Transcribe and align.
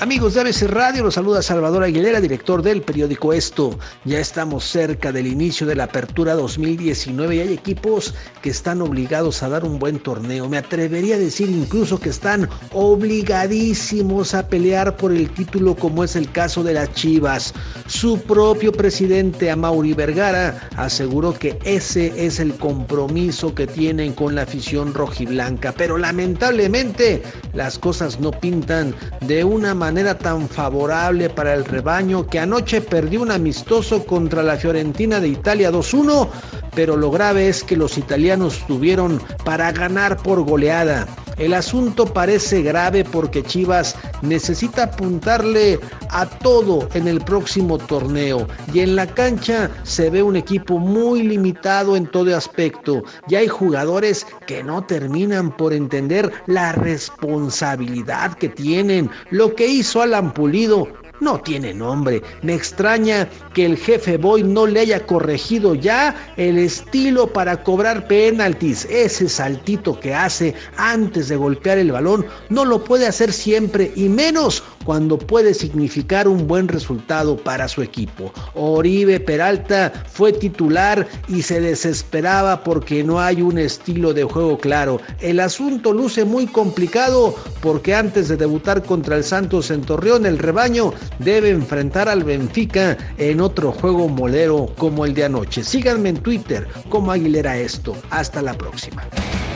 Amigos 0.00 0.34
de 0.34 0.42
ABC 0.42 0.62
Radio, 0.68 1.02
los 1.02 1.14
saluda 1.14 1.42
Salvador 1.42 1.82
Aguilera, 1.82 2.20
director 2.20 2.62
del 2.62 2.82
periódico 2.82 3.32
Esto. 3.32 3.76
Ya 4.04 4.20
estamos 4.20 4.62
cerca 4.62 5.10
del 5.10 5.26
inicio 5.26 5.66
de 5.66 5.74
la 5.74 5.84
apertura 5.84 6.34
2019 6.34 7.34
y 7.34 7.40
hay 7.40 7.52
equipos 7.52 8.14
que 8.40 8.50
están 8.50 8.80
obligados 8.80 9.42
a 9.42 9.48
dar 9.48 9.64
un 9.64 9.80
buen 9.80 9.98
torneo. 9.98 10.48
Me 10.48 10.58
atrevería 10.58 11.16
a 11.16 11.18
decir 11.18 11.50
incluso 11.50 11.98
que 11.98 12.10
están 12.10 12.48
obligadísimos 12.72 14.34
a 14.34 14.46
pelear 14.46 14.96
por 14.96 15.10
el 15.10 15.28
título 15.30 15.74
como 15.74 16.04
es 16.04 16.14
el 16.14 16.30
caso 16.30 16.62
de 16.62 16.74
las 16.74 16.92
Chivas. 16.92 17.52
Su 17.88 18.20
propio 18.20 18.70
presidente 18.70 19.50
Amaury 19.50 19.94
Vergara 19.94 20.68
aseguró 20.76 21.36
que 21.36 21.58
ese 21.64 22.24
es 22.24 22.38
el 22.38 22.54
compromiso 22.54 23.52
que 23.52 23.66
tienen 23.66 24.12
con 24.12 24.36
la 24.36 24.42
afición 24.42 24.94
rojiblanca, 24.94 25.74
pero 25.76 25.98
lamentablemente 25.98 27.20
las 27.52 27.80
cosas 27.80 28.20
no 28.20 28.30
pintan 28.30 28.94
de 29.22 29.42
una 29.42 29.74
manera 29.74 29.87
manera 29.88 30.18
tan 30.18 30.50
favorable 30.50 31.30
para 31.30 31.54
el 31.54 31.64
rebaño 31.64 32.26
que 32.26 32.38
anoche 32.38 32.82
perdió 32.82 33.22
un 33.22 33.30
amistoso 33.30 34.04
contra 34.04 34.42
la 34.42 34.58
Fiorentina 34.58 35.18
de 35.18 35.28
Italia 35.28 35.72
2-1, 35.72 36.28
pero 36.74 36.94
lo 36.94 37.10
grave 37.10 37.48
es 37.48 37.64
que 37.64 37.74
los 37.74 37.96
italianos 37.96 38.62
tuvieron 38.66 39.18
para 39.46 39.72
ganar 39.72 40.18
por 40.18 40.42
goleada. 40.42 41.06
El 41.38 41.54
asunto 41.54 42.04
parece 42.04 42.62
grave 42.62 43.04
porque 43.04 43.44
Chivas 43.44 43.94
necesita 44.22 44.84
apuntarle 44.84 45.78
a 46.10 46.26
todo 46.26 46.88
en 46.94 47.06
el 47.06 47.20
próximo 47.20 47.78
torneo 47.78 48.46
y 48.72 48.80
en 48.80 48.96
la 48.96 49.06
cancha 49.06 49.70
se 49.84 50.10
ve 50.10 50.22
un 50.22 50.34
equipo 50.34 50.78
muy 50.78 51.22
limitado 51.22 51.96
en 51.96 52.06
todo 52.06 52.36
aspecto 52.36 53.04
y 53.28 53.36
hay 53.36 53.46
jugadores 53.46 54.26
que 54.46 54.64
no 54.64 54.84
terminan 54.84 55.56
por 55.56 55.72
entender 55.72 56.32
la 56.46 56.72
responsabilidad 56.72 58.34
que 58.34 58.48
tienen. 58.48 59.08
Lo 59.30 59.54
que 59.54 59.68
hizo 59.68 60.02
Alan 60.02 60.34
Pulido 60.34 60.88
no 61.20 61.40
tiene 61.40 61.74
nombre. 61.74 62.22
Me 62.42 62.54
extraña 62.54 63.28
que 63.54 63.64
el 63.64 63.76
jefe 63.76 64.16
Boy 64.16 64.42
no 64.42 64.66
le 64.66 64.80
haya 64.80 65.04
corregido 65.06 65.74
ya 65.74 66.14
el 66.36 66.58
estilo 66.58 67.26
para 67.32 67.62
cobrar 67.62 68.06
penaltis. 68.06 68.84
Ese 68.86 69.28
saltito 69.28 69.98
que 69.98 70.14
hace 70.14 70.54
antes 70.76 71.28
de 71.28 71.36
golpear 71.36 71.78
el 71.78 71.92
balón 71.92 72.26
no 72.48 72.64
lo 72.64 72.82
puede 72.82 73.06
hacer 73.06 73.32
siempre 73.32 73.92
y 73.96 74.08
menos 74.08 74.62
cuando 74.88 75.18
puede 75.18 75.52
significar 75.52 76.26
un 76.26 76.46
buen 76.46 76.66
resultado 76.66 77.36
para 77.36 77.68
su 77.68 77.82
equipo. 77.82 78.32
Oribe 78.54 79.20
Peralta 79.20 79.92
fue 80.10 80.32
titular 80.32 81.06
y 81.28 81.42
se 81.42 81.60
desesperaba 81.60 82.64
porque 82.64 83.04
no 83.04 83.20
hay 83.20 83.42
un 83.42 83.58
estilo 83.58 84.14
de 84.14 84.24
juego 84.24 84.56
claro. 84.56 84.98
El 85.20 85.40
asunto 85.40 85.92
luce 85.92 86.24
muy 86.24 86.46
complicado 86.46 87.34
porque 87.60 87.94
antes 87.94 88.28
de 88.28 88.38
debutar 88.38 88.82
contra 88.82 89.16
el 89.16 89.24
Santos 89.24 89.70
en 89.70 89.82
Torreón, 89.82 90.24
el 90.24 90.38
rebaño 90.38 90.94
debe 91.18 91.50
enfrentar 91.50 92.08
al 92.08 92.24
Benfica 92.24 92.96
en 93.18 93.42
otro 93.42 93.72
juego 93.72 94.08
molero 94.08 94.72
como 94.78 95.04
el 95.04 95.12
de 95.12 95.24
anoche. 95.24 95.64
Síganme 95.64 96.08
en 96.08 96.16
Twitter 96.16 96.66
como 96.88 97.12
Aguilera 97.12 97.58
Esto. 97.58 97.94
Hasta 98.08 98.40
la 98.40 98.54
próxima. 98.54 99.06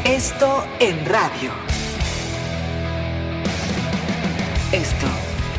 Esto 0.05 0.63
en 0.79 1.03
radio. 1.07 1.92
Esto, 4.73 5.07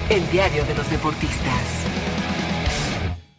el 0.10 0.28
diario 0.32 0.66
de 0.66 0.74
los 0.74 0.90
deportistas. 0.90 2.03